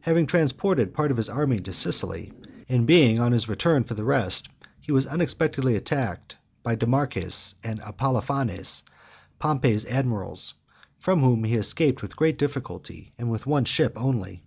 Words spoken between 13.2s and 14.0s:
with one ship